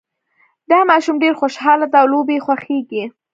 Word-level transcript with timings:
دا 0.71 0.79
ماشوم 0.91 1.15
ډېر 1.23 1.33
خوشحاله 1.41 1.85
ده 1.91 1.97
او 2.01 2.07
لوبې 2.13 2.35
یې 2.37 2.43
خوښیږي 2.45 3.03